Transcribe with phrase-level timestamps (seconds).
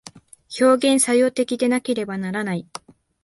[0.59, 2.65] 表現作用的でなければならない。